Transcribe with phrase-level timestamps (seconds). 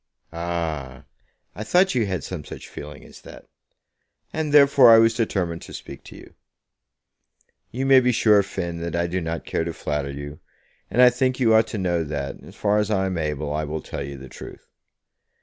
[0.33, 1.03] "Ah!
[1.53, 3.45] I thought you had some such feeling as that,
[4.33, 6.33] and therefore I was determined to speak to you.
[7.69, 10.39] You may be sure, Finn, that I do not care to flatter you,
[10.89, 13.63] and I think you ought to know that, as far as I am able, I
[13.63, 14.65] will tell you the truth.